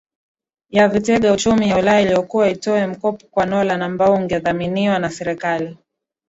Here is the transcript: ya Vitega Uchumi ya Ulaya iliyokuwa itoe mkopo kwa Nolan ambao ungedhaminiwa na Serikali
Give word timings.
ya 0.69 0.87
Vitega 0.87 1.33
Uchumi 1.33 1.69
ya 1.69 1.77
Ulaya 1.77 2.01
iliyokuwa 2.01 2.49
itoe 2.49 2.87
mkopo 2.87 3.27
kwa 3.31 3.45
Nolan 3.45 3.81
ambao 3.81 4.13
ungedhaminiwa 4.13 4.99
na 4.99 5.09
Serikali 5.09 5.77